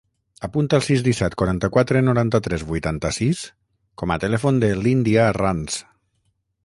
[0.45, 3.43] Apunta el sis, disset, quaranta-quatre, noranta-tres, vuitanta-sis
[4.03, 5.79] com a telèfon de l'Índia Ranz.